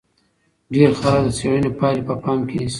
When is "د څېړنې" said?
1.25-1.71